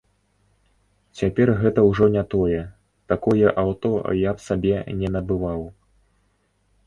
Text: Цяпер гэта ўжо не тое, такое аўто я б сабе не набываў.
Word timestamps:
Цяпер 1.19 1.47
гэта 1.61 1.79
ўжо 1.89 2.05
не 2.15 2.23
тое, 2.33 2.61
такое 3.13 3.47
аўто 3.63 3.91
я 4.21 4.31
б 4.39 4.45
сабе 4.49 4.75
не 5.03 5.09
набываў. 5.17 5.61